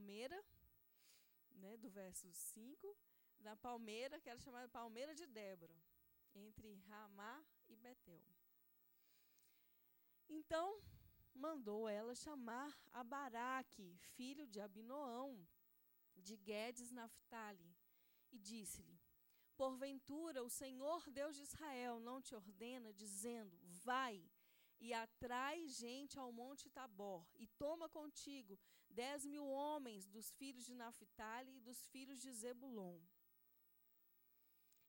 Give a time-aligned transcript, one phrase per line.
[0.00, 0.42] palmeira,
[1.56, 2.96] né, do verso 5,
[3.40, 5.76] na palmeira, que era chamada Palmeira de Débora,
[6.34, 8.24] entre Ramá e Betel.
[10.26, 10.80] Então,
[11.34, 15.46] mandou ela chamar a Baraque, filho de Abinoão,
[16.16, 17.76] de Guedes Naphtali,
[18.32, 18.98] e disse-lhe:
[19.54, 24.16] Porventura o Senhor Deus de Israel não te ordena, dizendo: Vai
[24.80, 28.58] e atrai gente ao monte Tabor, e toma contigo
[28.90, 33.00] dez mil homens dos filhos de Naphtali e dos filhos de Zebulon.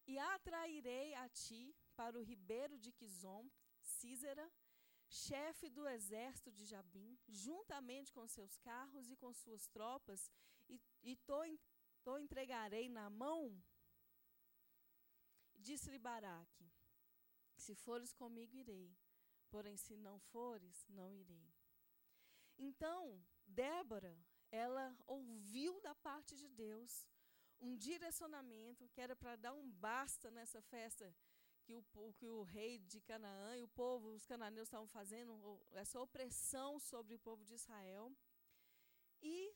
[0.07, 3.49] E atrairei a ti para o ribeiro de Quizom,
[3.81, 4.52] Císera,
[5.07, 10.31] chefe do exército de Jabim, juntamente com seus carros e com suas tropas,
[10.70, 11.15] e, e
[12.04, 13.62] to entregarei na mão.
[15.55, 16.65] Disse-lhe Baraque:
[17.55, 18.95] Se fores comigo, irei
[19.52, 21.54] porém se não fores, não irei.
[22.57, 23.21] Então,
[23.52, 24.18] Débora,
[24.52, 27.08] ela ouviu da parte de Deus
[27.60, 31.13] um direcionamento que era para dar um basta nessa festa
[31.63, 35.99] que o, que o rei de Canaã e o povo, os cananeus estavam fazendo, essa
[35.99, 38.12] opressão sobre o povo de Israel.
[39.21, 39.55] E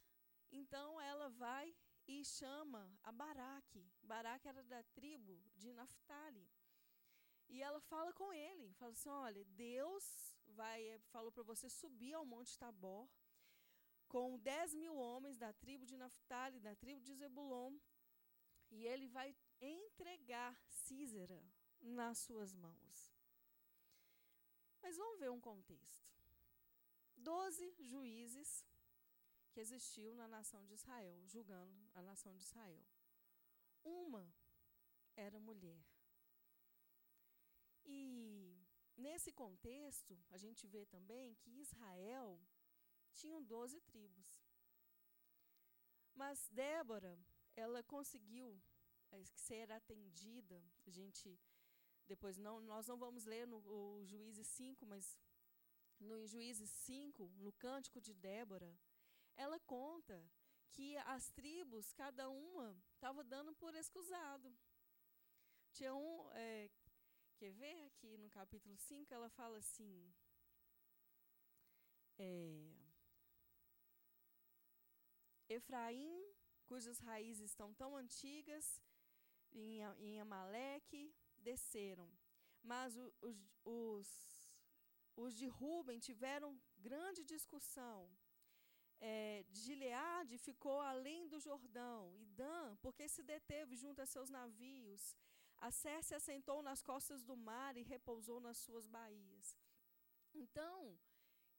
[0.52, 1.76] então ela vai
[2.08, 3.92] e chama a Baraque.
[4.04, 6.48] Baraque era da tribo de Naphtali.
[7.50, 12.14] E ela fala com ele, fala assim: olha, Deus vai eh, falou para você subir
[12.14, 13.10] ao Monte Tabor
[14.16, 17.78] com 10 mil homens da tribo de Naphtali, da tribo de Zebulon,
[18.72, 21.44] e ele vai entregar Císera
[21.82, 23.14] nas suas mãos.
[24.82, 26.10] Mas vamos ver um contexto.
[27.18, 28.66] Doze juízes
[29.52, 32.86] que existiu na nação de Israel, julgando a nação de Israel.
[33.84, 34.34] Uma
[35.18, 35.86] era mulher.
[37.84, 38.58] E
[38.96, 42.40] nesse contexto, a gente vê também que Israel
[43.20, 44.28] tinha 12 tribos.
[46.14, 47.14] Mas Débora,
[47.56, 48.48] ela conseguiu
[49.12, 50.58] é, ser atendida.
[50.86, 51.40] A gente
[52.08, 53.60] depois não, nós não vamos ler no
[54.06, 55.18] Juízes 5, mas
[56.00, 58.72] no Juízes 5, no cântico de Débora,
[59.36, 60.18] ela conta
[60.72, 64.54] que as tribos, cada uma, estava dando por excusado.
[65.72, 66.70] Tinha um é,
[67.38, 70.14] Quer ver aqui no capítulo 5, ela fala assim.
[72.18, 72.74] É,
[75.56, 76.18] Efraim,
[76.66, 78.82] cujas raízes estão tão antigas,
[79.54, 82.10] em, Amaleque, desceram.
[82.62, 84.08] Mas os, os,
[85.16, 88.10] os de Ruben tiveram grande discussão.
[89.00, 95.16] É, Gileade ficou além do Jordão, e Dan, porque se deteve junto a seus navios.
[95.58, 99.56] A Cérce assentou nas costas do mar e repousou nas suas baías.
[100.34, 100.98] Então,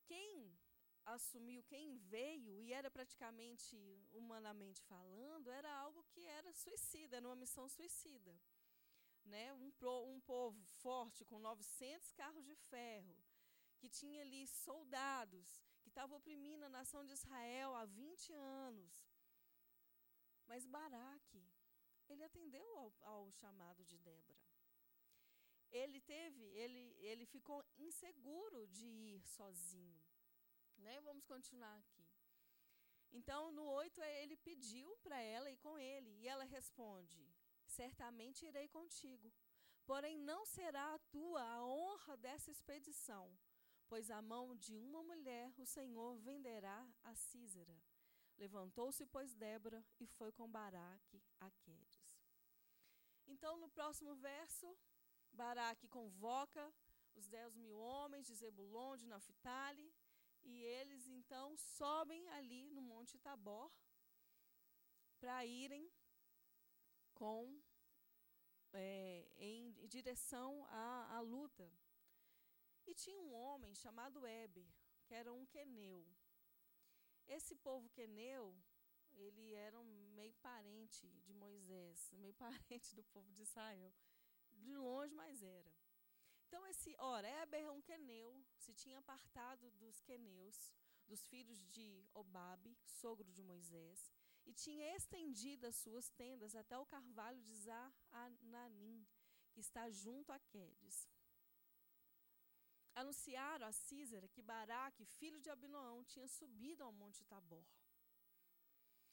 [0.05, 0.57] quem
[1.07, 3.77] assumiu, quem veio, e era praticamente,
[4.13, 8.37] humanamente falando, era algo que era suicida, era uma missão suicida.
[9.25, 9.53] Né?
[9.55, 13.17] Um, pro, um povo forte, com 900 carros de ferro,
[13.79, 19.07] que tinha ali soldados, que estava oprimindo a nação de Israel há 20 anos.
[20.47, 21.45] Mas Baraque,
[22.09, 24.47] ele atendeu ao, ao chamado de Débora.
[25.73, 30.06] Ele teve, ele, ele ficou inseguro de ir sozinho.
[30.79, 31.01] Né?
[31.01, 32.07] Vamos continuar aqui.
[33.13, 36.11] Então, no 8, ele pediu para ela ir com ele.
[36.21, 37.27] E ela responde:
[37.67, 39.33] Certamente irei contigo.
[39.85, 43.39] Porém, não será a tua a honra dessa expedição,
[43.89, 47.81] pois a mão de uma mulher o Senhor venderá a Císera
[48.39, 52.19] Levantou-se, pois, Débora e foi com Baraque a Quedes.
[53.27, 54.77] Então, no próximo verso,
[55.33, 56.73] Baraque convoca
[57.15, 59.91] os dez mil homens de Zebulon, de Naphtali,
[60.47, 63.71] e eles então sobem ali no Monte Tabor
[65.19, 65.91] para irem
[67.15, 67.61] com
[68.73, 71.71] é, em, direção à, à luta.
[72.87, 74.69] E tinha um homem chamado Eber,
[75.05, 76.07] que era um queneu.
[77.27, 78.57] Esse povo queneu,
[79.13, 83.93] ele era um meio parente de Moisés, meio parente do povo de Israel.
[84.53, 85.73] De longe, mas era.
[86.57, 90.73] Então, esse Oreber é um queneu, se tinha apartado dos queneus,
[91.07, 94.11] dos filhos de Obabe, sogro de Moisés,
[94.47, 99.07] e tinha estendido as suas tendas até o carvalho de Zananim,
[99.53, 101.07] que está junto a Quedes
[102.95, 107.67] anunciaram a Císara que Baraque, filho de Abinoão, tinha subido ao monte Tabor.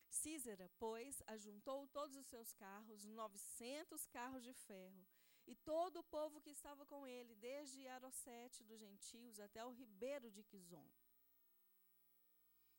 [0.09, 5.05] Císara, pois, ajuntou todos os seus carros, novecentos carros de ferro,
[5.45, 10.31] e todo o povo que estava com ele, desde Arosete dos gentios até o ribeiro
[10.31, 10.89] de Quizon.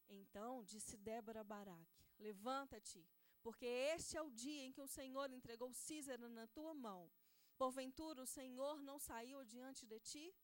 [0.08, 3.06] Então disse Débora a Baraque: Levanta-te,
[3.42, 7.10] porque este é o dia em que o Senhor entregou Císera na tua mão.
[7.56, 10.34] Porventura o Senhor não saiu diante de ti?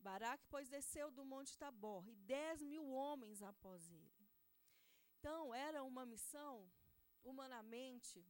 [0.00, 4.28] Baraque, pois, desceu do monte Tabor, e dez mil homens após ele.
[5.18, 6.70] Então, era uma missão,
[7.24, 8.24] humanamente,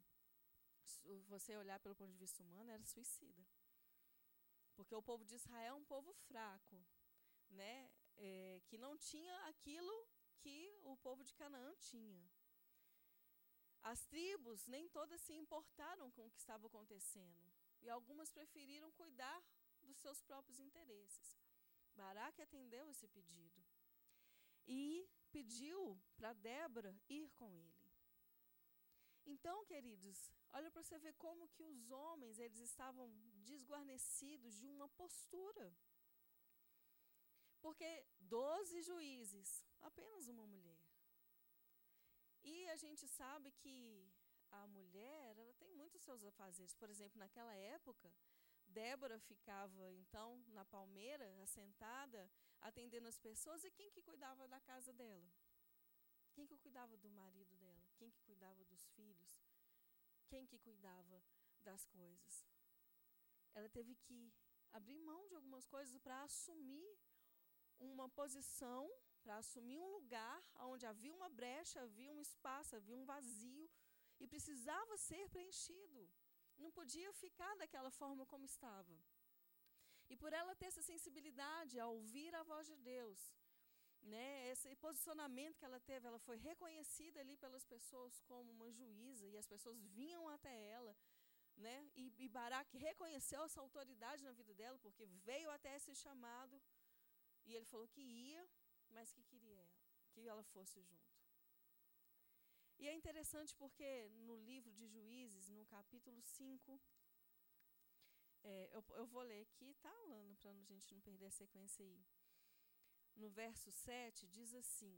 [1.27, 3.47] você olhar pelo ponto de vista humano, era suicida.
[4.75, 6.85] Porque o povo de Israel é um povo fraco,
[7.51, 7.91] né?
[8.17, 10.09] É, que não tinha aquilo
[10.39, 12.29] que o povo de Canaã tinha.
[13.83, 17.49] As tribos nem todas se importaram com o que estava acontecendo.
[17.81, 19.43] E algumas preferiram cuidar
[19.83, 21.39] dos seus próprios interesses.
[21.95, 23.65] Baraque atendeu esse pedido.
[24.67, 27.78] E pediu para Débora ir com ele.
[29.33, 30.19] Então, queridos,
[30.57, 33.07] olha para você ver como que os homens, eles estavam
[33.51, 35.67] desguarnecidos de uma postura.
[37.61, 39.51] Porque doze juízes,
[39.89, 40.81] apenas uma mulher.
[42.43, 43.77] E a gente sabe que
[44.51, 46.75] a mulher, ela tem muitos seus afazeres.
[46.75, 48.11] Por exemplo, naquela época,
[48.67, 52.31] Débora ficava então na palmeira, assentada,
[52.63, 55.31] atendendo as pessoas, e quem que cuidava da casa dela?
[56.33, 57.78] Quem que cuidava do marido dela?
[57.99, 59.33] Quem que cuidava dos filhos?
[60.31, 61.19] Quem que cuidava
[61.69, 62.35] das coisas?
[63.55, 64.21] Ela teve que
[64.73, 66.89] abrir mão de algumas coisas para assumir
[67.81, 68.83] uma posição,
[69.23, 70.39] para assumir um lugar
[70.71, 73.69] onde havia uma brecha, havia um espaço, havia um vazio
[74.21, 76.09] e precisava ser preenchido.
[76.57, 78.97] Não podia ficar daquela forma como estava.
[80.11, 83.21] E por ela ter essa sensibilidade a ouvir a voz de Deus,
[84.03, 89.27] né, esse posicionamento que ela teve, ela foi reconhecida ali pelas pessoas como uma juíza
[89.27, 90.97] e as pessoas vinham até ela,
[91.57, 91.91] né?
[91.97, 96.61] E, e reconheceu essa autoridade na vida dela porque veio até esse chamado
[97.45, 98.49] e ele falou que ia,
[98.91, 99.79] mas que queria ela,
[100.13, 101.19] que ela fosse junto.
[102.79, 106.81] E é interessante porque no livro de Juízes, no capítulo 5,
[108.45, 111.85] é, eu, eu, vou ler aqui, tá, Alana, para a gente não perder a sequência
[111.85, 112.05] aí.
[113.23, 114.97] No verso 7, diz assim: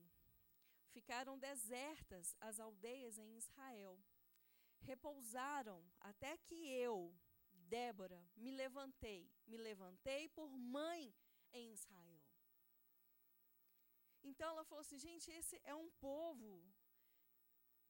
[0.94, 3.98] Ficaram desertas as aldeias em Israel,
[4.80, 6.58] repousaram até que
[6.88, 6.96] eu,
[7.76, 11.14] Débora, me levantei, me levantei por mãe
[11.52, 12.20] em Israel.
[14.22, 16.50] Então ela falou assim: gente, esse é um povo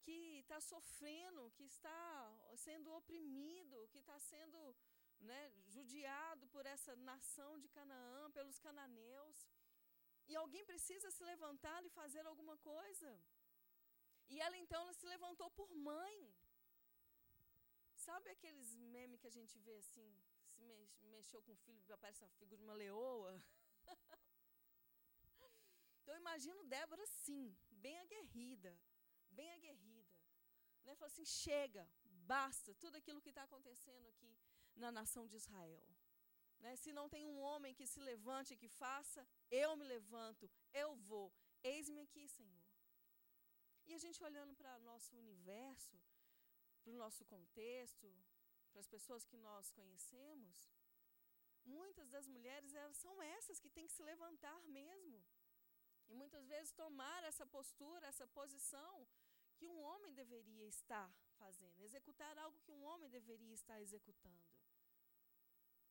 [0.03, 4.77] que está sofrendo, que está sendo oprimido, que está sendo
[5.21, 9.49] né, judiado por essa nação de Canaã, pelos cananeus.
[10.31, 13.11] E alguém precisa se levantar e fazer alguma coisa.
[14.33, 16.19] E ela então ela se levantou por mãe.
[18.07, 20.09] Sabe aqueles memes que a gente vê assim,
[20.95, 23.33] se mexeu com o filho, aparece a figura de uma leoa?
[25.99, 27.45] então eu imagino Débora sim,
[27.87, 28.73] bem aguerrida,
[29.39, 30.17] bem aguerrida.
[30.85, 30.95] Né?
[30.95, 31.89] Falou assim: chega,
[32.35, 34.33] basta, tudo aquilo que está acontecendo aqui
[34.77, 35.85] na nação de Israel.
[36.61, 36.77] Né?
[36.77, 40.95] Se não tem um homem que se levante e que faça, eu me levanto, eu
[41.11, 41.33] vou.
[41.63, 42.67] Eis-me aqui, Senhor.
[43.87, 45.99] E a gente olhando para o nosso universo,
[46.83, 48.09] para o nosso contexto,
[48.71, 50.71] para as pessoas que nós conhecemos,
[51.65, 55.23] muitas das mulheres elas são essas que têm que se levantar mesmo.
[56.09, 59.07] E muitas vezes tomar essa postura, essa posição
[59.57, 64.43] que um homem deveria estar fazendo, executar algo que um homem deveria estar executando.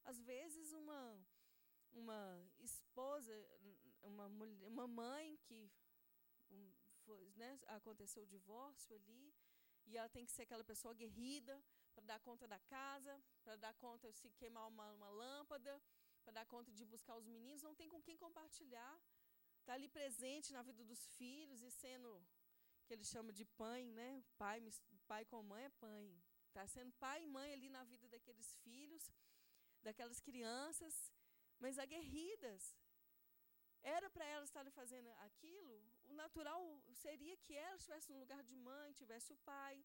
[0.10, 1.02] Às vezes, uma,
[1.92, 2.22] uma
[2.60, 3.34] esposa,
[4.02, 4.26] uma,
[4.72, 5.60] uma mãe que
[6.50, 6.72] um,
[7.06, 9.34] foi, né, aconteceu o divórcio ali,
[9.86, 11.56] e ela tem que ser aquela pessoa guerrida
[11.94, 13.14] para dar conta da casa,
[13.44, 15.74] para dar conta de se queimar uma, uma lâmpada,
[16.24, 18.96] para dar conta de buscar os meninos, não tem com quem compartilhar.
[19.60, 22.10] Está ali presente na vida dos filhos e sendo
[22.86, 24.24] que ele chama de pai, né?
[24.38, 24.58] Pai,
[25.08, 26.06] pai com mãe é pai.
[26.48, 29.12] Está sendo pai e mãe ali na vida daqueles filhos,
[29.86, 30.96] daquelas crianças,
[31.64, 32.64] mas aguerridas.
[33.82, 35.76] Era para elas estarem fazendo aquilo,
[36.12, 36.62] o natural
[37.04, 39.76] seria que elas estivessem no lugar de mãe, tivesse o pai,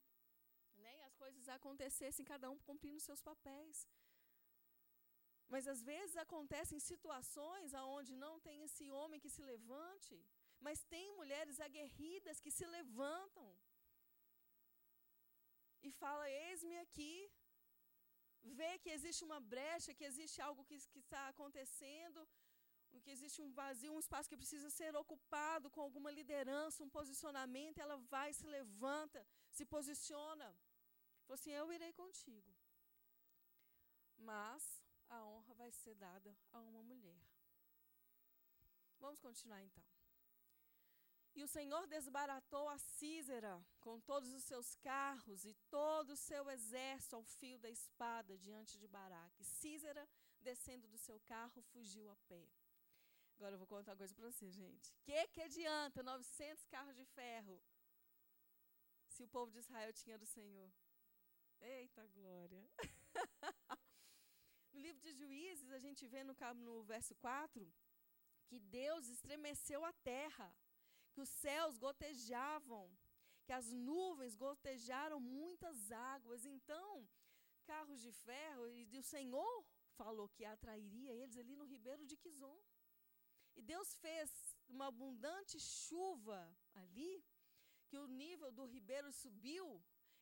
[0.82, 0.92] né?
[0.98, 3.78] E as coisas acontecessem, cada um cumprindo seus papéis.
[5.52, 10.16] Mas às vezes acontecem situações aonde não tem esse homem que se levante,
[10.66, 13.48] mas tem mulheres aguerridas que se levantam
[15.82, 17.14] e fala: "Eis-me aqui".
[18.44, 22.28] Vê que existe uma brecha, que existe algo que, que está acontecendo,
[23.04, 27.78] que existe um vazio, um espaço que precisa ser ocupado com alguma liderança, um posicionamento,
[27.78, 30.48] ela vai, se levanta, se posiciona.
[31.24, 32.50] Falou assim: Eu irei contigo.
[34.16, 34.62] Mas
[35.08, 37.20] a honra vai ser dada a uma mulher.
[38.98, 39.84] Vamos continuar então.
[41.36, 46.48] E o Senhor desbaratou a Císera com todos os seus carros e todo o seu
[46.48, 49.42] exército ao fio da espada diante de Baraque.
[49.44, 50.08] Císera,
[50.40, 52.48] descendo do seu carro, fugiu a pé.
[53.36, 54.94] Agora eu vou contar uma coisa para você, gente.
[55.02, 57.60] Que, que adianta 900 carros de ferro
[59.08, 60.70] se o povo de Israel tinha do Senhor?
[61.60, 62.64] Eita glória!
[64.72, 67.74] no livro de Juízes, a gente vê no, no verso 4
[68.46, 70.54] que Deus estremeceu a terra
[71.14, 72.84] que os céus gotejavam,
[73.44, 76.44] que as nuvens gotejaram muitas águas.
[76.44, 77.08] Então,
[77.64, 79.64] carros de ferro, e o Senhor
[80.00, 82.58] falou que atrairia eles ali no ribeiro de Quizon.
[83.56, 84.30] E Deus fez
[84.68, 86.40] uma abundante chuva
[86.74, 87.24] ali,
[87.88, 89.66] que o nível do ribeiro subiu,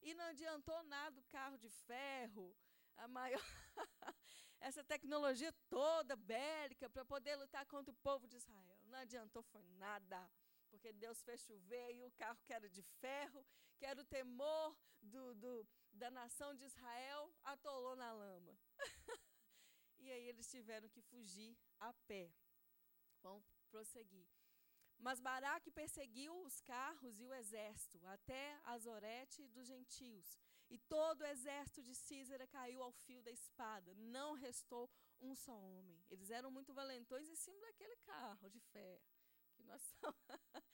[0.02, 2.54] e não adiantou nada o carro de ferro,
[2.96, 3.40] a maior
[4.60, 8.80] essa tecnologia toda bélica para poder lutar contra o povo de Israel.
[8.84, 10.30] Não adiantou foi nada
[10.72, 14.74] porque Deus fez chover e o carro que era de ferro, que era o temor
[15.02, 18.58] do, do, da nação de Israel, atolou na lama.
[20.00, 22.32] e aí eles tiveram que fugir a pé.
[23.22, 24.26] Vamos prosseguir.
[24.98, 30.38] Mas Baraque perseguiu os carros e o exército até Azorete dos gentios.
[30.70, 33.94] E todo o exército de Císera caiu ao fio da espada.
[33.94, 34.88] Não restou
[35.20, 36.02] um só homem.
[36.08, 39.02] Eles eram muito valentões em cima daquele carro de ferro
[39.62, 40.16] que nós somos.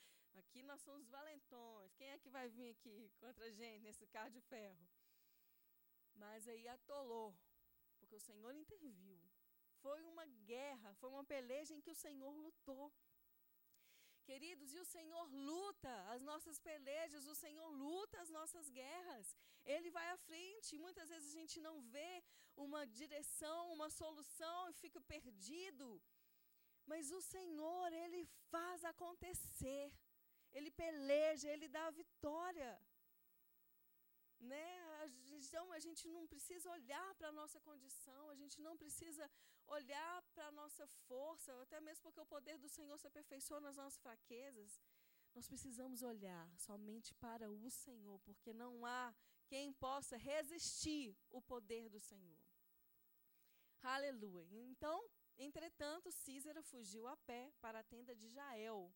[0.40, 1.94] aqui nós somos valentões.
[1.94, 4.88] Quem é que vai vir aqui contra a gente nesse carro de ferro?
[6.14, 7.36] Mas aí atolou,
[7.98, 9.20] porque o Senhor interviu.
[9.82, 12.92] Foi uma guerra, foi uma peleja em que o Senhor lutou.
[14.28, 19.26] Queridos, e o Senhor luta as nossas pelejas, o Senhor luta as nossas guerras.
[19.64, 20.78] Ele vai à frente.
[20.86, 22.12] Muitas vezes a gente não vê
[22.56, 26.02] uma direção, uma solução e fica perdido.
[26.90, 29.86] Mas o Senhor, Ele faz acontecer.
[30.56, 32.72] Ele peleja, Ele dá a vitória.
[34.52, 34.68] Né?
[35.38, 39.24] Então a gente não precisa olhar para a nossa condição, a gente não precisa
[39.66, 43.76] olhar para a nossa força, até mesmo porque o poder do Senhor se aperfeiçoa nas
[43.76, 44.80] nossas fraquezas.
[45.34, 49.14] Nós precisamos olhar somente para o Senhor, porque não há
[49.46, 52.38] quem possa resistir o poder do Senhor.
[53.82, 54.60] Aleluia.
[54.62, 54.98] Então,
[55.38, 58.92] Entretanto, Císera fugiu a pé para a tenda de Jael.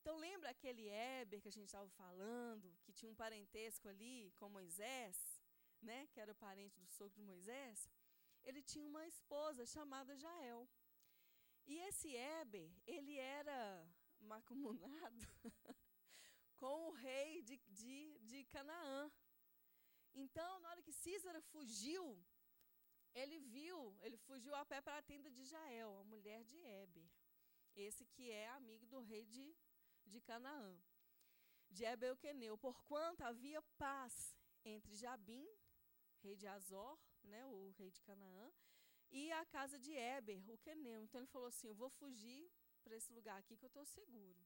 [0.00, 4.48] Então, lembra aquele Éber que a gente estava falando, que tinha um parentesco ali com
[4.48, 5.42] Moisés,
[5.82, 7.90] né, que era o parente do sogro de Moisés?
[8.44, 10.68] Ele tinha uma esposa chamada Jael.
[11.66, 13.88] E esse Éber, ele era
[14.20, 15.26] macumunado
[16.56, 19.10] com o rei de, de, de Canaã.
[20.14, 22.22] Então, na hora que Císara fugiu,
[23.14, 27.08] ele viu, ele fugiu a pé para a tenda de Jael, a mulher de Eber.
[27.74, 29.56] Esse que é amigo do rei de,
[30.04, 30.76] de Canaã.
[31.70, 35.48] De Eber Queneu, porquanto havia paz entre Jabim,
[36.22, 38.52] rei de Azor, né, o rei de Canaã,
[39.10, 41.02] e a casa de Eber, o Queneu.
[41.02, 42.50] Então ele falou assim: Eu vou fugir
[42.82, 44.44] para esse lugar aqui que eu estou seguro.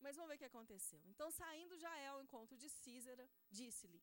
[0.00, 1.02] Mas vamos ver o que aconteceu.
[1.06, 4.02] Então, saindo Jael ao encontro de Císera, disse-lhe: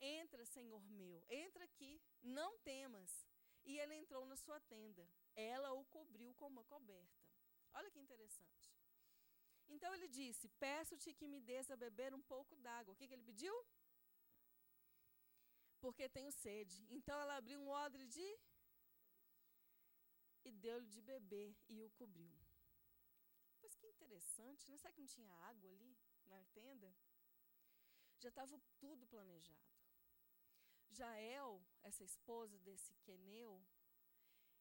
[0.00, 3.26] Entra, Senhor meu, entra aqui, não temas.
[3.64, 5.06] E ele entrou na sua tenda.
[5.36, 7.20] Ela o cobriu com uma coberta.
[7.74, 8.72] Olha que interessante.
[9.68, 12.92] Então ele disse: Peço-te que me des a beber um pouco d'água.
[12.92, 13.54] O que, que ele pediu?
[15.80, 16.86] Porque tenho sede.
[16.90, 18.28] Então ela abriu um odre de.
[20.44, 22.32] E deu-lhe de beber e o cobriu.
[23.60, 24.76] Pois que interessante, né?
[24.78, 26.90] Será que não tinha água ali na tenda?
[28.18, 29.79] Já estava tudo planejado.
[30.90, 33.62] Jael, essa esposa desse Queneu,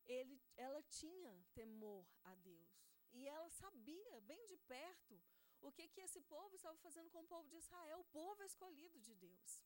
[0.05, 2.69] ele, ela tinha temor a Deus.
[3.11, 5.19] E ela sabia bem de perto
[5.61, 8.99] o que, que esse povo estava fazendo com o povo de Israel, o povo escolhido
[8.99, 9.63] de Deus.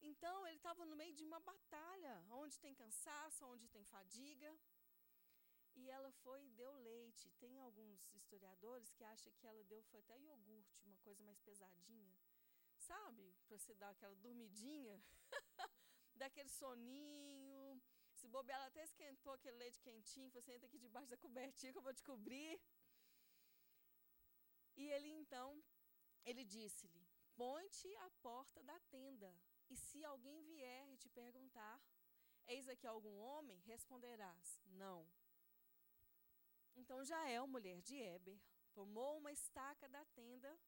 [0.00, 4.54] Então, ele estava no meio de uma batalha, onde tem cansaço, onde tem fadiga.
[5.74, 7.30] E ela foi e deu leite.
[7.40, 12.14] Tem alguns historiadores que acham que ela deu foi até iogurte, uma coisa mais pesadinha
[12.90, 13.24] sabe?
[13.46, 14.96] Para você dar aquela dormidinha,
[16.22, 17.82] daquele soninho.
[18.18, 21.78] Se bobear, ela até esquentou aquele leite quentinho, você entra aqui debaixo da cobertinha que
[21.78, 22.60] eu vou te cobrir.
[24.76, 25.62] E ele então,
[26.24, 27.02] ele disse-lhe:
[27.36, 29.30] Põe-te à porta da tenda,
[29.70, 31.76] e se alguém vier e te perguntar,
[32.46, 35.00] eis aqui algum homem, responderás: Não.
[36.76, 38.40] Então Jael, mulher de Eber,
[38.72, 40.58] tomou uma estaca da tenda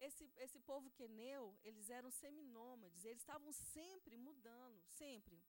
[0.00, 5.42] esse, esse povo queneu, eles eram seminômades, eles estavam sempre mudando, sempre.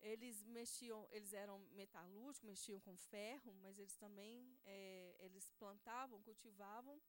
[0.00, 7.00] Eles mexiam, eles eram metalúrgicos, mexiam com ferro, mas eles também é, eles plantavam, cultivavam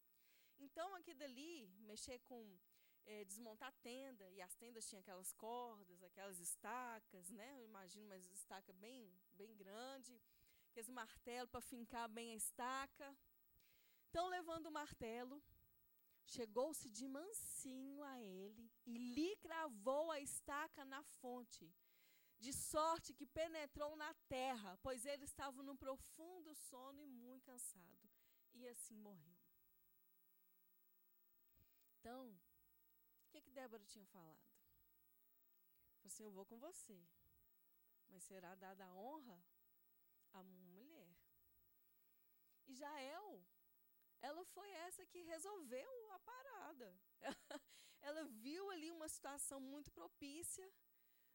[0.57, 2.57] Então, aqui dali, mexer com
[3.05, 7.51] é, desmontar tenda, e as tendas tinham aquelas cordas, aquelas estacas, né?
[7.59, 10.19] Eu imagino uma estaca bem, bem grande,
[10.69, 13.15] aqueles martelos para fincar bem a estaca.
[14.09, 15.43] Então, levando o martelo,
[16.25, 21.73] chegou-se de mansinho a ele e lhe cravou a estaca na fonte,
[22.39, 28.09] de sorte que penetrou na terra, pois ele estava num profundo sono e muito cansado.
[28.53, 29.37] E assim morreu.
[31.99, 32.37] Então,
[33.35, 34.39] que, que Débora tinha falado?
[35.97, 37.05] Falou assim: Eu vou com você,
[38.07, 39.43] mas será dada a honra
[40.31, 41.07] a mulher.
[42.67, 43.45] E Jael,
[44.21, 46.97] ela foi essa que resolveu a parada.
[48.01, 50.67] ela viu ali uma situação muito propícia,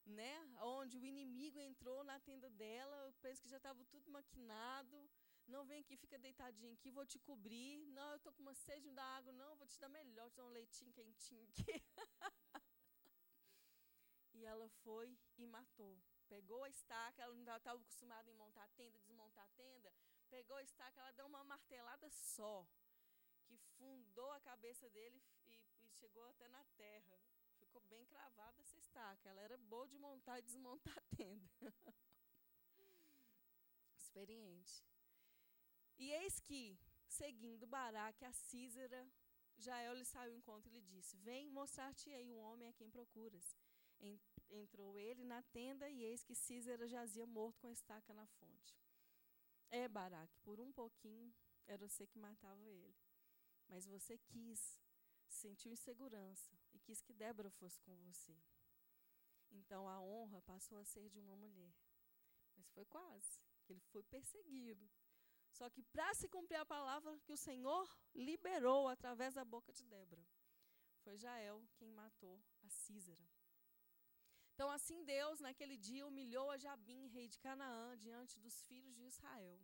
[0.07, 5.09] né, onde o inimigo entrou na tenda dela, eu penso que já estava tudo maquinado,
[5.51, 7.85] não, vem aqui, fica deitadinho aqui, vou te cobrir.
[7.89, 9.33] Não, eu estou com uma sede, não dá água.
[9.33, 11.83] Não, vou te dar melhor, te dar um leitinho quentinho aqui.
[14.35, 16.01] e ela foi e matou.
[16.29, 19.93] Pegou a estaca, ela estava acostumada em montar a tenda, desmontar a tenda.
[20.31, 22.67] Pegou a estaca, ela deu uma martelada só,
[23.45, 27.21] que fundou a cabeça dele e, e chegou até na terra.
[27.59, 29.29] Ficou bem cravada essa estaca.
[29.29, 31.51] Ela era boa de montar e desmontar a tenda.
[33.99, 34.85] Experiente.
[35.99, 39.03] E eis que, seguindo Baraque, a Císera,
[39.59, 43.57] Jael lhe saiu ao encontro e lhe disse: Vem mostrar-te-ei o homem a quem procuras.
[44.49, 48.75] Entrou ele na tenda e eis que Císera jazia morto com a estaca na fonte.
[49.71, 51.33] É, Baraque, por um pouquinho
[51.67, 52.97] era você que matava ele.
[53.69, 54.81] Mas você quis,
[55.29, 58.37] sentiu insegurança e quis que Débora fosse com você.
[59.53, 61.73] Então a honra passou a ser de uma mulher.
[62.57, 64.91] Mas foi quase, que ele foi perseguido.
[65.53, 69.85] Só que para se cumprir a palavra que o Senhor liberou através da boca de
[69.85, 70.27] Débora,
[71.03, 73.25] foi Jael quem matou a Císera.
[74.61, 79.05] Então, assim Deus, naquele dia, humilhou a Jabim, rei de Canaã, diante dos filhos de
[79.05, 79.59] Israel.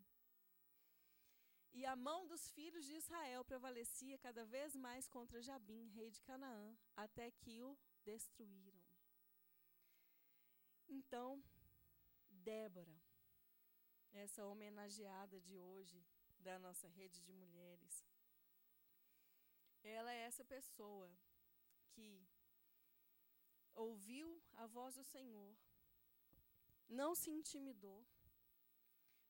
[1.74, 6.22] E a mão dos filhos de Israel prevalecia cada vez mais contra Jabim, rei de
[6.22, 8.80] Canaã, até que o destruíram.
[10.88, 11.44] Então,
[12.30, 12.98] Débora,
[14.14, 16.02] essa homenageada de hoje
[16.38, 18.02] da nossa rede de mulheres.
[19.84, 21.14] Ela é essa pessoa
[21.90, 22.26] que
[23.76, 25.54] ouviu a voz do Senhor,
[26.88, 28.04] não se intimidou,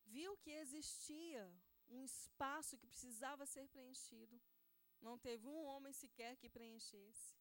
[0.04, 1.44] viu que existia
[1.88, 4.40] um espaço que precisava ser preenchido,
[5.00, 7.36] não teve um homem sequer que preenchesse.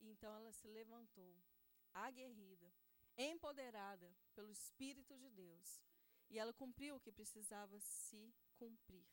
[0.00, 1.34] E então ela se levantou,
[1.92, 2.72] aguerrida,
[3.16, 5.80] empoderada pelo Espírito de Deus,
[6.28, 9.06] e ela cumpriu o que precisava se cumprir.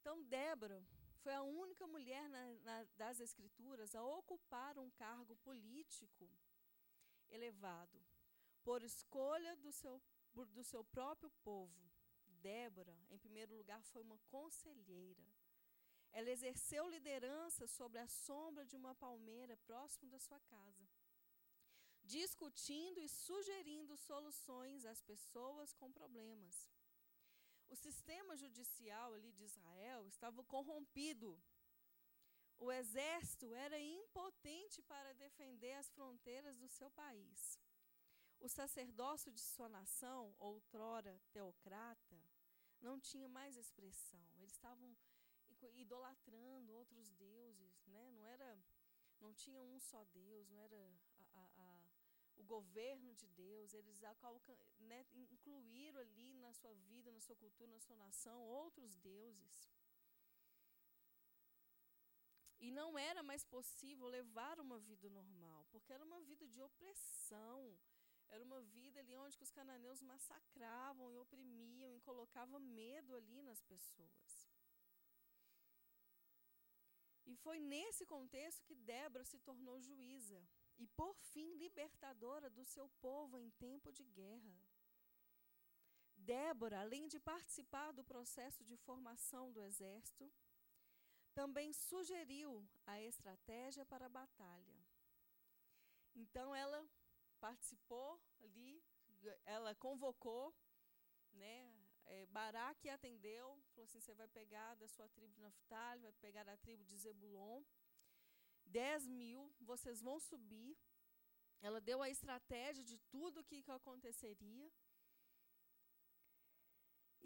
[0.00, 0.84] Então, Débora
[1.22, 6.30] foi a única mulher na, na, das Escrituras a ocupar um cargo político
[7.30, 7.98] elevado,
[8.62, 10.00] por escolha do seu,
[10.58, 11.82] do seu próprio povo.
[12.26, 15.24] Débora, em primeiro lugar, foi uma conselheira.
[16.12, 20.86] Ela exerceu liderança sobre a sombra de uma palmeira próximo da sua casa
[22.04, 26.68] discutindo e sugerindo soluções às pessoas com problemas.
[27.72, 31.42] O sistema judicial ali de Israel estava corrompido.
[32.58, 37.58] O exército era impotente para defender as fronteiras do seu país.
[38.38, 42.22] O sacerdócio de sua nação, outrora teocrata,
[42.78, 44.22] não tinha mais expressão.
[44.36, 44.94] Eles estavam
[45.74, 48.10] idolatrando outros deuses, né?
[48.10, 48.62] Não era,
[49.18, 50.76] não tinha um só Deus, não era
[51.34, 51.71] a, a, a
[52.36, 54.00] o governo de Deus, eles
[54.78, 59.70] né, incluíram ali na sua vida, na sua cultura, na sua nação, outros deuses.
[62.58, 67.76] E não era mais possível levar uma vida normal, porque era uma vida de opressão.
[68.28, 73.60] Era uma vida ali onde os cananeus massacravam e oprimiam e colocavam medo ali nas
[73.62, 74.48] pessoas.
[77.26, 80.40] E foi nesse contexto que Débora se tornou juíza
[80.82, 84.54] e, por fim, libertadora do seu povo em tempo de guerra.
[86.16, 90.32] Débora, além de participar do processo de formação do exército,
[91.34, 92.50] também sugeriu
[92.86, 94.76] a estratégia para a batalha.
[96.14, 96.84] Então ela
[97.40, 98.82] participou ali,
[99.44, 100.54] ela convocou,
[101.32, 101.74] né?
[102.06, 106.44] É, Baraque atendeu, falou assim: você vai pegar da sua tribo de Naphtali, vai pegar
[106.44, 107.62] da tribo de Zebulon
[108.72, 110.76] 10 mil, vocês vão subir.
[111.66, 114.68] Ela deu a estratégia de tudo o que, que aconteceria.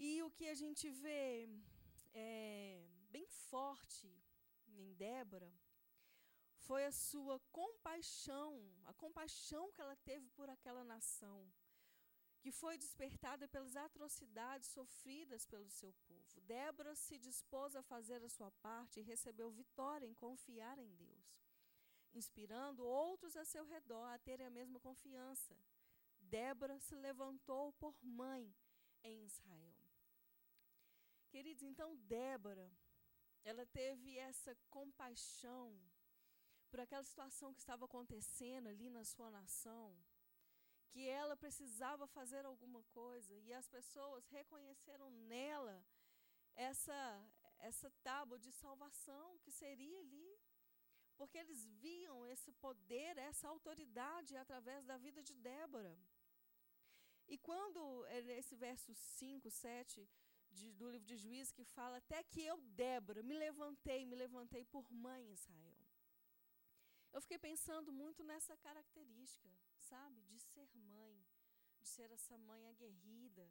[0.07, 1.49] E o que a gente vê
[2.13, 4.09] é, bem forte
[4.83, 5.51] em Débora
[6.67, 8.51] foi a sua compaixão,
[8.85, 11.39] a compaixão que ela teve por aquela nação,
[12.47, 16.41] que foi despertada pelas atrocidades sofridas pelo seu povo.
[16.43, 21.27] Débora se dispôs a fazer a sua parte e recebeu vitória em confiar em Deus,
[22.15, 25.59] inspirando outros a seu redor a terem a mesma confiança.
[26.21, 28.55] Débora se levantou por mãe
[29.03, 29.83] em Israel.
[31.29, 32.71] Queridos, então Débora,
[33.43, 35.77] ela teve essa compaixão
[36.71, 39.99] por aquela situação que estava acontecendo ali na sua nação,
[40.91, 45.77] que ela precisava fazer alguma coisa e as pessoas reconheceram nela
[46.55, 46.99] essa
[47.59, 50.39] essa tábua de salvação que seria ali,
[51.17, 55.99] porque eles viam esse poder, essa autoridade através da vida de Débora.
[57.27, 58.07] E quando
[58.41, 60.09] esse verso 5, 7
[60.51, 64.65] de, do livro de Juízes que fala até que eu, Débora, me levantei, me levantei
[64.65, 65.87] por mãe Israel.
[67.13, 69.49] Eu fiquei pensando muito nessa característica,
[69.91, 70.23] sabe?
[70.33, 71.17] De ser mãe,
[71.79, 73.47] de ser essa mãe aguerrida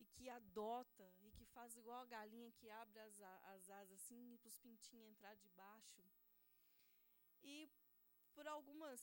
[0.00, 3.20] e que adota e que faz igual a galinha que abre as,
[3.54, 6.02] as asas assim para os pintinhos entrar debaixo.
[7.42, 7.70] E
[8.34, 9.00] por algumas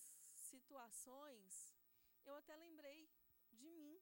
[0.51, 1.75] situações,
[2.25, 3.09] eu até lembrei
[3.51, 4.01] de mim.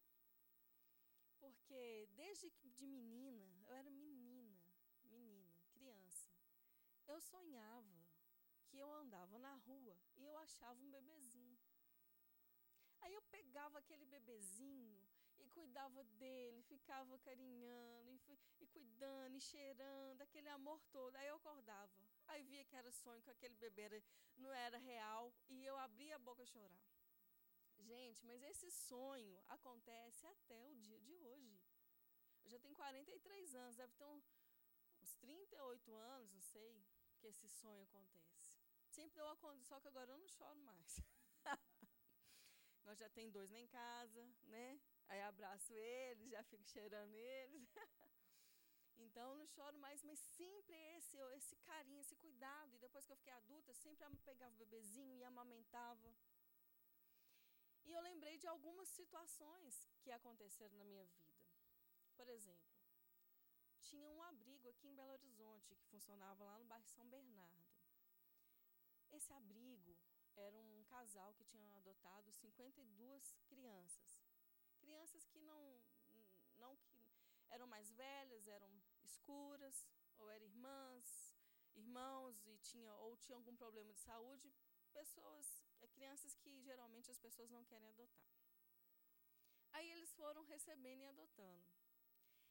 [1.39, 4.59] Porque desde de menina, eu era menina,
[5.03, 6.31] menina, criança,
[7.07, 8.07] eu sonhava
[8.65, 11.36] que eu andava na rua e eu achava um bebezinho.
[13.07, 15.01] Aí eu pegava aquele bebezinho
[15.39, 18.19] e cuidava dele, ficava carinhando e,
[18.59, 21.15] e, cuidando e cheirando, aquele amor todo.
[21.15, 21.89] Aí eu acordava,
[22.27, 24.03] aí via que era sonho, que aquele bebê era,
[24.35, 26.83] não era real e eu abria a boca a chorar.
[27.79, 31.61] Gente, mas esse sonho acontece até o dia de hoje.
[32.43, 36.85] Eu já tenho 43 anos, deve ter uns 38 anos, não sei,
[37.19, 38.57] que esse sonho acontece.
[38.89, 40.99] Sempre deu a só que agora eu não choro mais.
[42.87, 44.79] Nós já tem dois lá em casa, né?
[45.09, 47.67] Aí abraço eles, já fico cheirando eles.
[49.05, 52.73] então não choro mais, mas sempre esse, esse carinho, esse cuidado.
[52.73, 56.15] E depois que eu fiquei adulta, sempre pegava o bebezinho e amamentava.
[57.83, 61.35] E eu lembrei de algumas situações que aconteceram na minha vida.
[62.15, 62.71] Por exemplo,
[63.81, 67.65] tinha um abrigo aqui em Belo Horizonte que funcionava lá no bairro São Bernardo.
[69.11, 69.97] Esse abrigo
[70.37, 74.23] era um casal que tinha adotado 52 crianças.
[74.79, 75.61] Crianças que não,
[76.57, 76.89] não que
[77.49, 78.69] eram mais velhas, eram
[79.03, 79.85] escuras,
[80.17, 81.35] ou eram irmãs,
[81.75, 84.53] irmãos e tinha ou tinham algum problema de saúde,
[84.91, 88.27] pessoas, é, crianças que geralmente as pessoas não querem adotar.
[89.73, 91.71] Aí eles foram recebendo e adotando.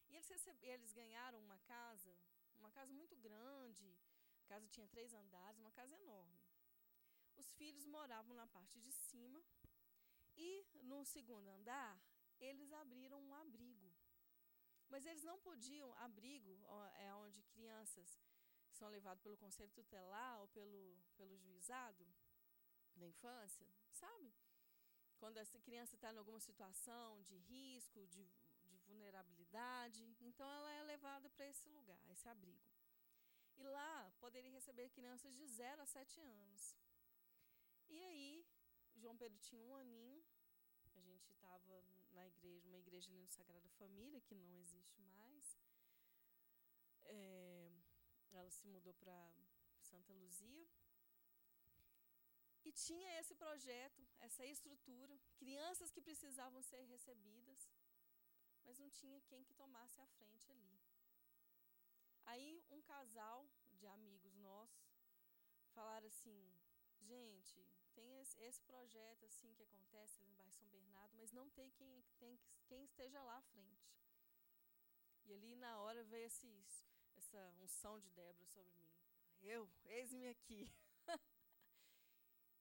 [0.09, 0.31] E eles,
[0.63, 2.17] eles ganharam uma casa,
[2.55, 3.99] uma casa muito grande,
[4.43, 6.46] a casa tinha três andares, uma casa enorme.
[7.37, 9.43] Os filhos moravam na parte de cima
[10.37, 12.01] e no segundo andar
[12.39, 13.93] eles abriram um abrigo.
[14.89, 16.53] Mas eles não podiam, abrigo
[16.99, 18.21] é onde crianças
[18.71, 22.07] são levadas pelo conselho tutelar ou pelo, pelo juizado
[22.95, 24.33] da infância, sabe?
[25.19, 28.25] Quando essa criança está em alguma situação de risco, de,
[28.65, 32.69] de vulnerabilidade, então ela é levada para esse lugar, esse abrigo.
[33.57, 36.77] E lá poderia receber crianças de 0 a 7 anos.
[37.89, 38.47] E aí,
[38.95, 40.25] João Pedro tinha um aninho,
[40.95, 45.59] a gente estava na igreja, uma igreja ali no Sagrada Família, que não existe mais.
[47.05, 47.71] É,
[48.33, 49.33] ela se mudou para
[49.81, 50.67] Santa Luzia.
[52.65, 57.71] E tinha esse projeto, essa estrutura, crianças que precisavam ser recebidas,
[58.65, 60.77] mas não tinha quem que tomasse a frente ali.
[62.25, 64.99] Aí um casal de amigos nossos
[65.73, 66.56] falaram assim:
[67.07, 67.65] gente,
[67.95, 72.05] tem esse, projeto assim que acontece ali no bairro São Bernardo, mas não tem quem,
[72.19, 73.89] tem quem esteja lá à frente.
[75.25, 76.49] E ali na hora veio esse,
[77.17, 78.93] essa unção de Débora sobre mim.
[79.41, 80.73] Eu, eis-me aqui.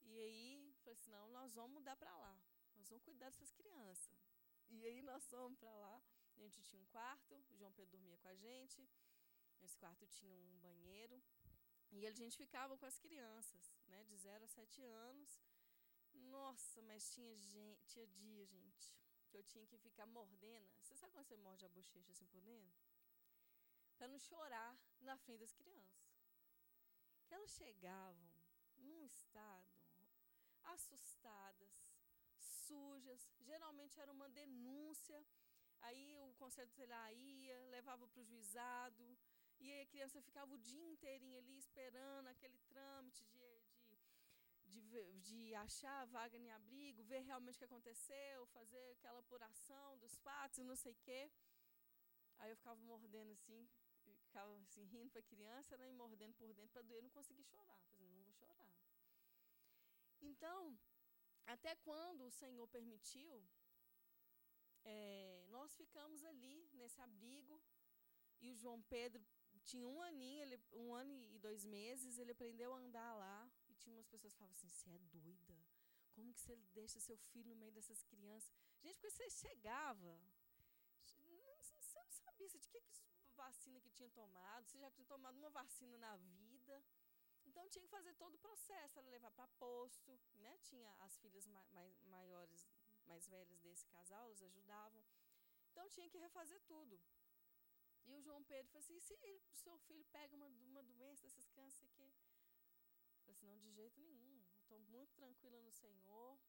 [0.04, 2.38] e aí, falei assim, não, nós vamos mudar para lá.
[2.76, 4.18] Nós vamos cuidar dessas crianças.
[4.70, 6.02] E aí nós fomos para lá.
[6.36, 8.88] A gente tinha um quarto, o João Pedro dormia com a gente.
[9.62, 11.22] Nesse quarto tinha um banheiro.
[11.98, 15.42] E a gente ficava com as crianças, né, de 0 a 7 anos.
[16.36, 18.94] Nossa, mas tinha, gente, tinha dia, gente,
[19.30, 20.70] que eu tinha que ficar mordendo.
[20.82, 22.86] Você sabe quando você morde a bochecha assim por dentro?
[23.98, 26.06] Para não chorar na frente das crianças.
[27.26, 28.30] Que elas chegavam
[28.78, 29.74] num estado
[30.66, 31.74] assustadas,
[32.38, 33.22] sujas.
[33.40, 35.26] Geralmente era uma denúncia.
[35.82, 39.18] Aí o conselho tutelar ia, levava para o juizado
[39.66, 43.52] E a criança ficava o dia inteirinho ali esperando aquele trâmite de,
[44.72, 49.98] de, de, de achar vaga em abrigo, ver realmente o que aconteceu, fazer aquela apuração
[50.04, 51.22] dos fatos não sei o quê.
[52.38, 53.68] Aí eu ficava mordendo assim,
[54.28, 57.44] ficava assim, rindo para a criança, né, e mordendo por dentro para doer, não conseguia
[57.44, 57.82] chorar.
[57.96, 58.72] Falei, não vou chorar.
[60.22, 60.78] Então,
[61.48, 63.44] até quando o Senhor permitiu,
[64.84, 67.60] é, nós ficamos ali nesse abrigo
[68.42, 69.26] e o João Pedro
[69.66, 73.74] tinha um aninho, ele, um ano e dois meses, ele aprendeu a andar lá e
[73.74, 75.58] tinha umas pessoas que falavam assim, você é doida?
[76.14, 78.50] Como que você deixa seu filho no meio dessas crianças?
[78.82, 80.22] Gente, porque você chegava,
[81.02, 85.50] você não sabia de que, que vacina que tinha tomado, se já tinha tomado uma
[85.50, 86.84] vacina na vida.
[87.46, 90.58] Então tinha que fazer todo o processo, era levar para posto, né?
[90.64, 92.68] Tinha as filhas ma mais maiores,
[93.06, 95.04] mais velhas desse casal, elas ajudavam.
[95.72, 97.00] Então tinha que refazer tudo.
[98.06, 99.14] E o João Pedro falou assim: se
[99.52, 102.04] o seu filho pega uma, uma doença dessas crianças aqui?
[102.04, 104.44] Eu falei assim: não, de jeito nenhum.
[104.62, 106.40] Estou muito tranquila no Senhor.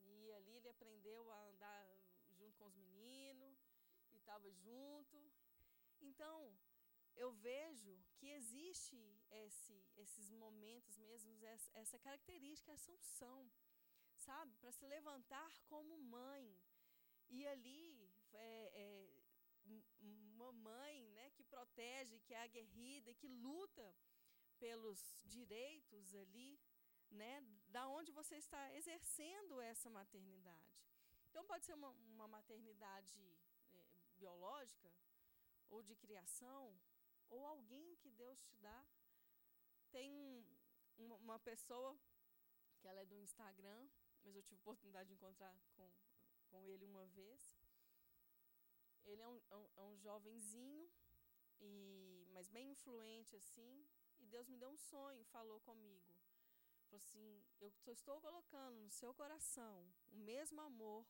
[0.00, 1.82] E ali ele aprendeu a andar
[2.30, 3.58] junto com os meninos
[4.12, 5.32] e estava junto.
[6.00, 6.56] Então,
[7.16, 8.98] eu vejo que existe
[9.30, 11.32] esse, esses momentos mesmo,
[11.74, 13.50] essa característica, essa unção,
[14.16, 14.54] sabe?
[14.56, 16.58] Para se levantar como mãe.
[17.28, 19.24] E ali, é, é,
[20.54, 23.94] mãe né, que protege, que é aguerrida, que luta
[24.58, 26.58] pelos direitos ali,
[27.10, 30.74] né, da onde você está exercendo essa maternidade.
[31.28, 33.20] Então, pode ser uma, uma maternidade
[33.72, 34.92] é, biológica,
[35.68, 36.78] ou de criação,
[37.28, 38.86] ou alguém que Deus te dá.
[39.90, 40.46] Tem
[40.96, 41.98] uma, uma pessoa
[42.78, 43.88] que ela é do Instagram,
[44.22, 45.90] mas eu tive oportunidade de encontrar com,
[46.50, 47.53] com ele uma vez.
[49.04, 50.90] Ele é um, é um, é um jovenzinho,
[51.60, 53.86] e, mas bem influente assim,
[54.18, 56.14] e Deus me deu um sonho, falou comigo.
[56.84, 61.06] Falou assim: Eu estou colocando no seu coração o mesmo amor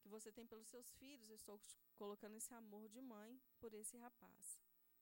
[0.00, 1.60] que você tem pelos seus filhos, eu estou
[1.96, 4.60] colocando esse amor de mãe por esse rapaz.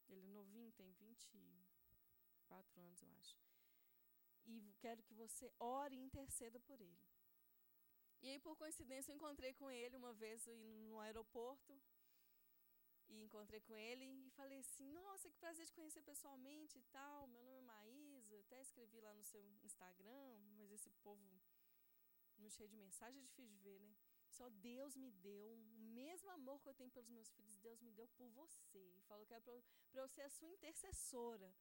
[0.09, 3.37] Ele é novinho, tem 24 anos, eu acho.
[4.47, 7.15] E quero que você ore e interceda por ele.
[8.23, 10.47] E aí, por coincidência, eu encontrei com ele uma vez
[10.89, 11.79] no aeroporto.
[13.09, 17.27] E encontrei com ele e falei assim: Nossa, que prazer te conhecer pessoalmente e tal.
[17.29, 18.39] Meu nome é Maísa.
[18.41, 21.23] Até escrevi lá no seu Instagram, mas esse povo
[22.39, 23.95] não cheio de mensagem é difícil de ver, né?
[24.29, 25.57] Só Deus me deu o
[26.01, 28.83] mesmo amor que eu tenho pelos meus filhos, Deus me deu por você.
[28.97, 31.55] E falou que era para eu ser a sua intercessora.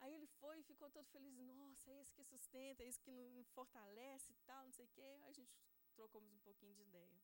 [0.00, 1.34] Aí ele foi e ficou todo feliz.
[1.38, 5.18] Nossa, é esse que sustenta, é esse que fortalece e tal, não sei o quê.
[5.22, 5.52] Aí a gente
[5.94, 7.20] trocamos um pouquinho de ideia.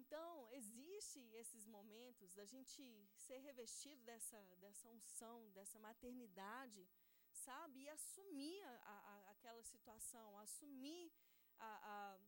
[0.00, 2.82] Então, existe esses momentos da gente
[3.26, 6.88] ser revestido dessa, dessa unção, dessa maternidade,
[7.30, 7.80] sabe?
[7.82, 11.12] E assumir a, a, aquela situação, assumir
[11.58, 12.18] a,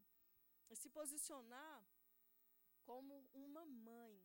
[0.71, 1.85] a se posicionar
[2.83, 4.23] como uma mãe,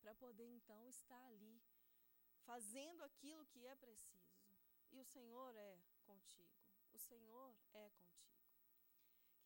[0.00, 1.62] para poder então estar ali,
[2.44, 4.40] fazendo aquilo que é preciso.
[4.90, 6.58] E o Senhor é contigo.
[6.92, 8.39] O Senhor é contigo.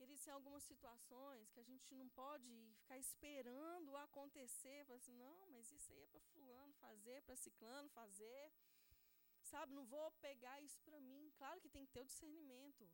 [0.04, 5.46] Queridos, tem algumas situações que a gente não pode ficar esperando acontecer, falar assim, não,
[5.52, 8.52] mas isso aí é para fulano fazer, para ciclano fazer.
[9.52, 11.32] Sabe, não vou pegar isso para mim.
[11.38, 12.86] Claro que tem que ter o discernimento.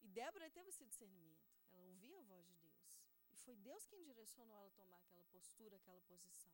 [0.00, 1.46] E Débora teve esse discernimento.
[1.70, 2.90] Ela ouvia a voz de Deus.
[3.30, 6.52] E foi Deus quem direcionou ela a tomar aquela postura, aquela posição.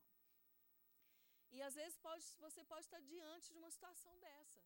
[1.51, 4.63] E às vezes pode, você pode estar diante de uma situação dessa,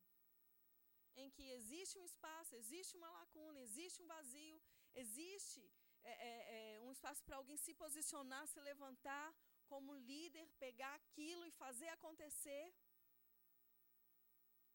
[1.14, 4.61] em que existe um espaço, existe uma lacuna, existe um vazio,
[4.95, 5.63] existe
[6.05, 9.35] é, é, é, um espaço para alguém se posicionar, se levantar
[9.67, 12.75] como líder, pegar aquilo e fazer acontecer.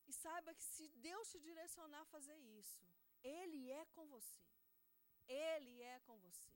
[0.07, 2.87] E saiba que se Deus te direcionar a fazer isso,
[3.21, 4.45] Ele é com você.
[5.27, 6.53] Ele é com você.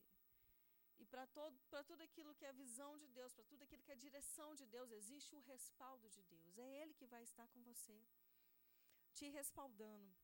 [0.98, 3.96] E para tudo aquilo que é a visão de Deus, para tudo aquilo que é
[3.96, 6.58] a direção de Deus, existe o respaldo de Deus.
[6.58, 8.00] É Ele que vai estar com você,
[9.14, 10.16] te respaldando.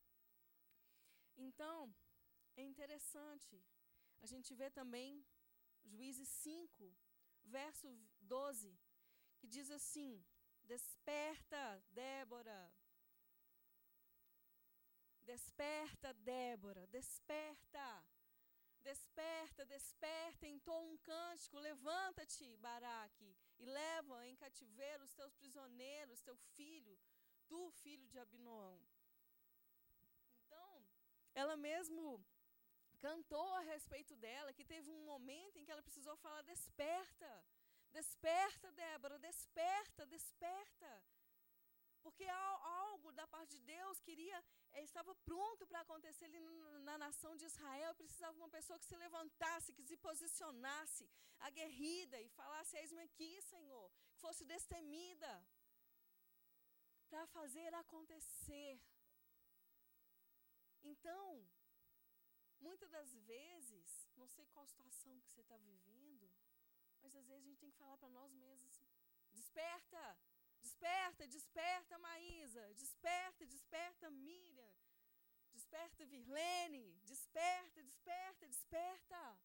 [1.36, 1.94] Então,
[2.60, 3.64] é interessante
[4.20, 5.24] a gente ver também
[5.84, 6.92] Juízes 5,
[7.44, 7.88] verso
[8.20, 8.76] 12,
[9.38, 10.24] que diz assim:
[10.64, 12.60] Desperta, Débora.
[15.22, 18.04] Desperta, Débora, desperta.
[18.80, 26.36] Desperta, desperta, entoa um cântico, levanta-te, Baraque, e leva em cativeiro os teus prisioneiros, teu
[26.54, 26.98] filho,
[27.46, 28.80] tu, filho de Abinoão.
[30.46, 30.86] Então,
[31.34, 32.24] ela mesmo
[33.06, 37.32] cantou a respeito dela, que teve um momento em que ela precisou falar: desperta,
[37.98, 40.92] desperta, Débora, desperta, desperta.
[42.02, 44.38] Porque algo da parte de Deus queria,
[44.72, 46.40] eh, estava pronto para acontecer ali
[46.88, 47.94] na nação de Israel.
[47.94, 53.32] Precisava de uma pessoa que se levantasse, que se posicionasse, aguerrida e falasse: Eis-me aqui,
[53.42, 53.90] Senhor.
[54.12, 55.32] Que fosse destemida
[57.10, 58.80] para fazer acontecer.
[60.82, 61.46] Então,
[62.60, 66.30] muitas das vezes, não sei qual situação que você está vivendo,
[67.00, 68.80] mas às vezes a gente tem que falar para nós mesmos:
[69.32, 70.18] desperta,
[70.60, 74.72] desperta, desperta, Maísa, desperta, desperta, Miriam,
[75.52, 79.38] desperta, Virlene, desperta, desperta, desperta.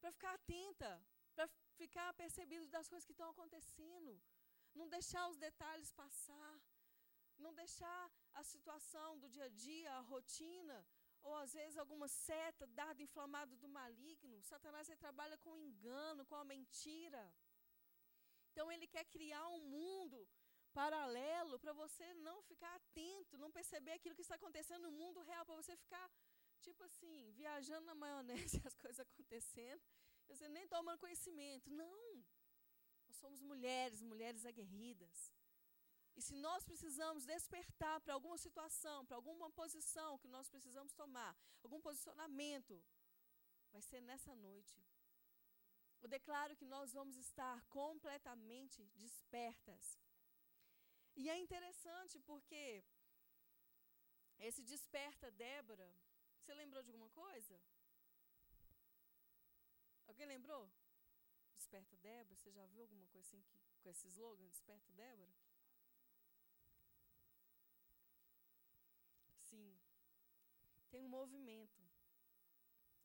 [0.00, 0.90] Para ficar atenta,
[1.34, 4.20] para ficar percebido das coisas que estão acontecendo.
[4.74, 6.60] Não deixar os detalhes passar,
[7.44, 10.78] não deixar a situação do dia a dia, a rotina,
[11.28, 14.42] ou às vezes alguma seta, dado inflamado do maligno.
[14.42, 17.22] Satanás trabalha com engano, com a mentira.
[18.50, 20.18] Então ele quer criar um mundo
[20.72, 25.44] paralelo para você não ficar atento, não perceber aquilo que está acontecendo no mundo real,
[25.44, 26.06] para você ficar
[26.60, 29.82] tipo assim, viajando na maionese, as coisas acontecendo,
[30.26, 31.70] você nem tomando conhecimento.
[31.70, 32.24] Não.
[33.06, 35.32] Nós somos mulheres, mulheres aguerridas.
[36.18, 41.32] E se nós precisamos despertar para alguma situação, para alguma posição que nós precisamos tomar,
[41.62, 42.74] algum posicionamento,
[43.72, 44.76] vai ser nessa noite.
[46.02, 49.84] Eu declaro que nós vamos estar completamente despertas.
[51.14, 52.84] E é interessante porque
[54.40, 55.88] esse desperta Débora,
[56.40, 57.60] você lembrou de alguma coisa?
[60.08, 60.68] Alguém lembrou?
[61.54, 62.34] Desperta Débora?
[62.34, 65.32] Você já viu alguma coisa assim que, com esse slogan, Desperta Débora?
[69.50, 69.78] Sim.
[70.98, 71.80] Tem um movimento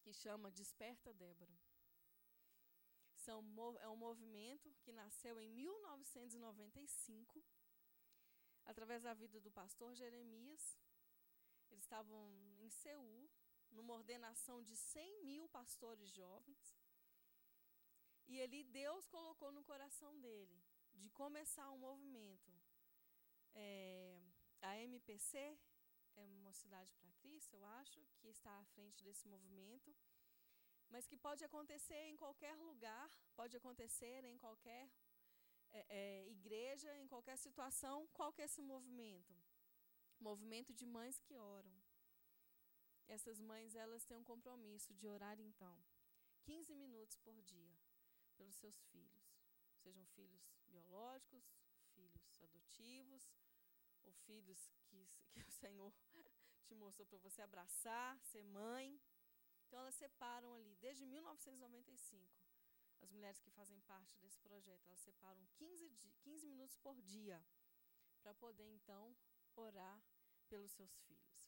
[0.02, 1.56] que chama Desperta Débora.
[3.14, 3.40] São,
[3.82, 7.44] é um movimento que nasceu em 1995,
[8.66, 10.80] através da vida do pastor Jeremias.
[11.70, 12.20] Eles estavam
[12.58, 13.30] em Seul,
[13.70, 16.76] numa ordenação de 100 mil pastores jovens.
[18.26, 20.60] E ali Deus colocou no coração dele
[20.96, 22.52] de começar um movimento.
[23.54, 24.20] É,
[24.64, 25.60] a MPC
[26.16, 29.96] é uma cidade para Cristo, eu acho, que está à frente desse movimento,
[30.90, 34.90] mas que pode acontecer em qualquer lugar, pode acontecer em qualquer
[35.72, 38.08] é, é, igreja, em qualquer situação.
[38.14, 39.34] Qual que é esse movimento?
[40.20, 41.76] Movimento de mães que oram.
[43.08, 45.76] Essas mães, elas têm um compromisso de orar então,
[46.44, 47.76] 15 minutos por dia
[48.38, 49.24] pelos seus filhos,
[49.82, 51.44] sejam filhos biológicos,
[51.94, 53.30] filhos adotivos,
[54.06, 55.94] ou filhos que, que o Senhor
[56.66, 59.00] te mostrou para você abraçar, ser mãe.
[59.68, 62.44] Então elas separam ali, desde 1995,
[63.02, 67.44] as mulheres que fazem parte desse projeto, elas separam 15, 15 minutos por dia
[68.22, 69.16] para poder então
[69.56, 70.02] orar
[70.48, 71.44] pelos seus filhos.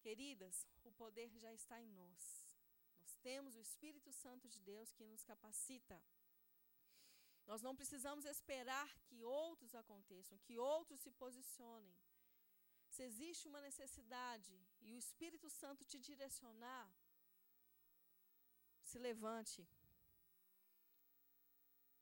[0.00, 2.44] Queridas, o poder já está em nós.
[2.98, 6.02] Nós temos o Espírito Santo de Deus que nos capacita.
[7.50, 11.92] Nós não precisamos esperar que outros aconteçam, que outros se posicionem.
[12.94, 16.88] Se existe uma necessidade e o Espírito Santo te direcionar,
[18.84, 19.66] se levante.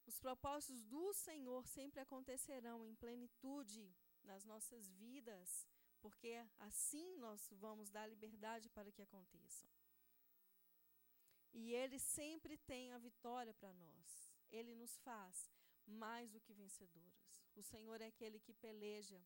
[0.07, 3.91] Os propósitos do Senhor sempre acontecerão em plenitude
[4.25, 5.67] nas nossas vidas,
[6.03, 9.71] porque assim nós vamos dar liberdade para que aconteçam.
[11.55, 14.28] E Ele sempre tem a vitória para nós.
[14.51, 15.51] Ele nos faz
[15.87, 17.45] mais do que vencedoras.
[17.55, 19.21] O Senhor é aquele que peleja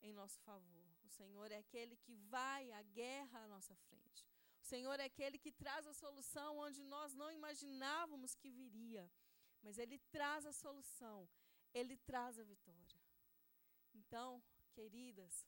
[0.00, 0.86] em nosso favor.
[1.04, 4.26] O Senhor é aquele que vai à guerra à nossa frente.
[4.62, 9.10] O Senhor é aquele que traz a solução onde nós não imaginávamos que viria.
[9.62, 11.28] Mas Ele traz a solução.
[11.72, 13.00] Ele traz a vitória.
[13.94, 15.46] Então, queridas,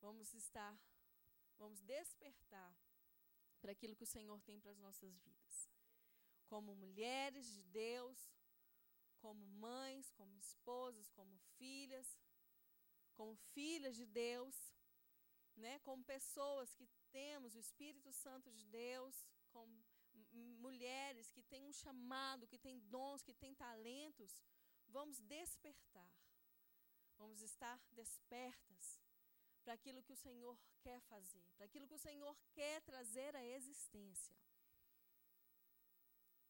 [0.00, 0.78] vamos estar,
[1.58, 2.74] vamos despertar
[3.60, 5.75] para aquilo que o Senhor tem para as nossas vidas.
[6.46, 8.18] Como mulheres de Deus,
[9.18, 12.18] como mães, como esposas, como filhas,
[13.14, 14.56] como filhas de Deus,
[15.56, 15.78] né?
[15.80, 19.84] como pessoas que temos o Espírito Santo de Deus, como
[20.60, 24.42] mulheres que têm um chamado, que têm dons, que têm talentos,
[24.88, 26.12] vamos despertar.
[27.18, 29.00] Vamos estar despertas
[29.62, 33.44] para aquilo que o Senhor quer fazer, para aquilo que o Senhor quer trazer à
[33.44, 34.36] existência.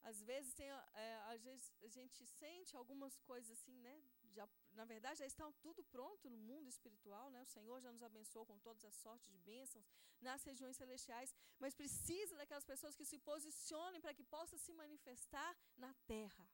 [0.09, 0.69] Às vezes, tem,
[1.05, 3.95] é, às vezes a gente sente algumas coisas assim, né?
[4.35, 4.45] Já,
[4.79, 7.41] na verdade, já está tudo pronto no mundo espiritual, né?
[7.41, 9.89] O Senhor já nos abençoou com todas as sortes de bênçãos
[10.27, 15.51] nas regiões celestiais, mas precisa daquelas pessoas que se posicionem para que possa se manifestar
[15.85, 16.47] na terra.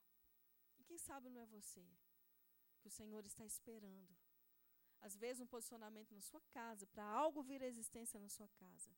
[0.78, 1.86] E quem sabe não é você?
[2.84, 4.14] que o Senhor está esperando.
[5.00, 8.90] Às vezes, um posicionamento na sua casa, para algo vir à existência na sua casa.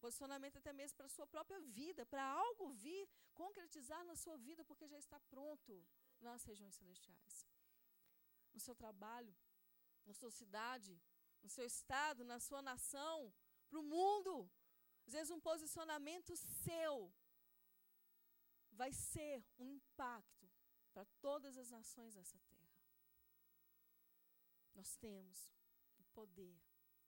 [0.00, 4.64] Posicionamento até mesmo para a sua própria vida, para algo vir concretizar na sua vida,
[4.64, 5.72] porque já está pronto
[6.20, 7.46] nas regiões celestiais.
[8.54, 9.34] No seu trabalho,
[10.06, 10.92] na sua cidade,
[11.42, 13.32] no seu estado, na sua nação,
[13.68, 14.50] para o mundo.
[15.06, 17.12] Às vezes, um posicionamento seu
[18.72, 20.50] vai ser um impacto
[20.92, 22.70] para todas as nações dessa terra.
[24.74, 25.52] Nós temos
[25.98, 26.58] o poder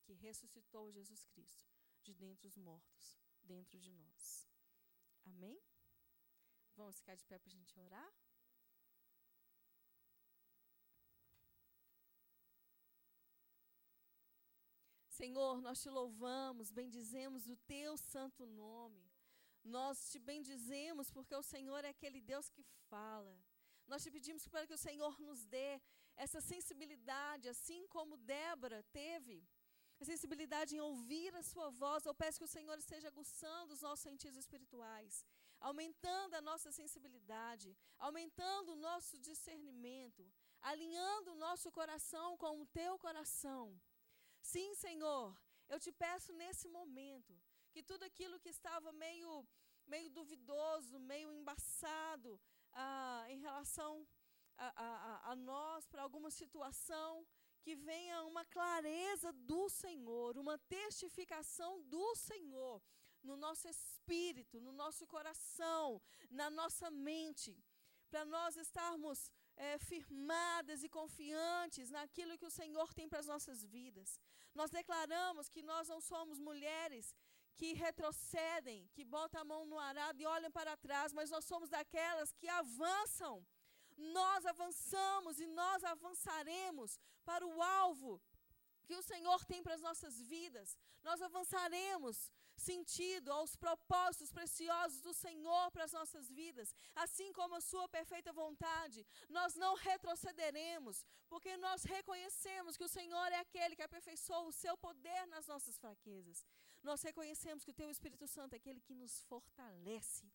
[0.05, 1.72] que ressuscitou Jesus Cristo
[2.03, 4.49] de dentre os mortos, dentro de nós.
[5.25, 5.61] Amém?
[6.77, 8.13] Vamos ficar de pé para a gente orar?
[15.09, 19.05] Senhor, nós te louvamos, bendizemos o teu santo nome.
[19.63, 23.39] Nós te bendizemos porque o Senhor é aquele Deus que fala.
[23.87, 25.81] Nós te pedimos para que o Senhor nos dê
[26.17, 29.47] essa sensibilidade, assim como Débora teve,
[30.03, 32.05] a sensibilidade em ouvir a sua voz.
[32.05, 35.25] Eu peço que o Senhor esteja aguçando os nossos sentidos espirituais,
[35.69, 37.69] aumentando a nossa sensibilidade,
[38.07, 40.23] aumentando o nosso discernimento,
[40.71, 43.65] alinhando o nosso coração com o teu coração.
[44.53, 45.27] Sim, Senhor,
[45.73, 47.33] eu te peço nesse momento
[47.73, 49.47] que tudo aquilo que estava meio,
[49.87, 52.41] meio duvidoso, meio embaçado
[52.73, 53.93] ah, em relação
[54.59, 57.27] a, a, a nós, para alguma situação,
[57.63, 62.83] que venha uma clareza do Senhor, uma testificação do Senhor
[63.23, 67.53] no nosso espírito, no nosso coração, na nossa mente,
[68.11, 73.65] para nós estarmos é, firmadas e confiantes naquilo que o Senhor tem para as nossas
[73.65, 74.21] vidas.
[74.55, 77.15] Nós declaramos que nós não somos mulheres
[77.57, 81.69] que retrocedem, que botam a mão no arado e olham para trás, mas nós somos
[81.69, 83.47] daquelas que avançam.
[84.03, 88.21] Nós avançamos e nós avançaremos para o alvo
[88.85, 90.77] que o Senhor tem para as nossas vidas.
[91.03, 97.61] Nós avançaremos sentido aos propósitos preciosos do Senhor para as nossas vidas, assim como a
[97.61, 99.07] sua perfeita vontade.
[99.29, 104.77] Nós não retrocederemos, porque nós reconhecemos que o Senhor é aquele que aperfeiçoa o seu
[104.77, 106.45] poder nas nossas fraquezas.
[106.83, 110.27] Nós reconhecemos que o teu Espírito Santo é aquele que nos fortalece.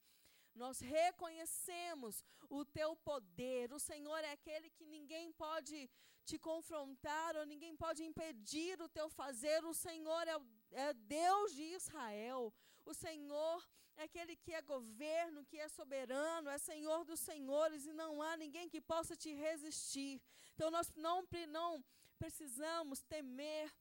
[0.57, 3.71] Nós reconhecemos o teu poder.
[3.71, 5.89] O Senhor é aquele que ninguém pode
[6.25, 9.63] te confrontar ou ninguém pode impedir o teu fazer.
[9.63, 12.53] O Senhor é, o, é Deus de Israel.
[12.85, 17.93] O Senhor é aquele que é governo, que é soberano, é Senhor dos senhores e
[17.93, 20.21] não há ninguém que possa te resistir.
[20.53, 21.83] Então nós não, não
[22.19, 23.73] precisamos temer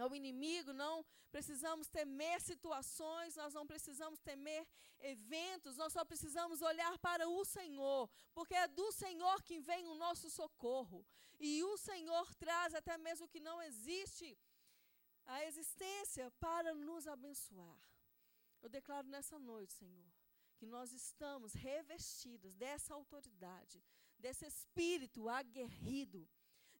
[0.00, 4.66] ao inimigo, não precisamos temer situações, nós não precisamos temer
[5.00, 9.94] eventos, nós só precisamos olhar para o Senhor, porque é do Senhor que vem o
[9.94, 11.04] nosso socorro.
[11.38, 14.38] E o Senhor traz até mesmo que não existe
[15.26, 17.80] a existência para nos abençoar.
[18.62, 20.10] Eu declaro nessa noite, Senhor,
[20.56, 23.84] que nós estamos revestidas dessa autoridade,
[24.18, 26.28] desse espírito aguerrido,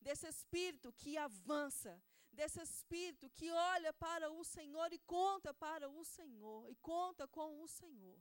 [0.01, 2.03] desse espírito que avança,
[2.37, 7.63] desse espírito que olha para o Senhor e conta para o Senhor, e conta com
[7.63, 8.21] o Senhor.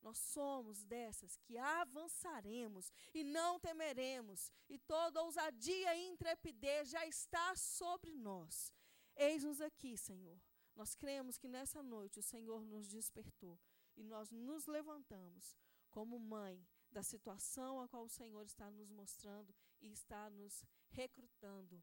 [0.00, 7.56] Nós somos dessas que avançaremos e não temeremos, e toda ousadia e intrepidez já está
[7.56, 8.72] sobre nós.
[9.16, 10.38] Eis-nos aqui, Senhor.
[10.76, 13.58] Nós cremos que nessa noite o Senhor nos despertou
[13.96, 15.56] e nós nos levantamos
[15.88, 21.82] como mãe da situação a qual o Senhor está nos mostrando e está nos recrutando